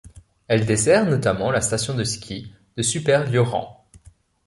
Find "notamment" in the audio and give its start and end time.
1.05-1.51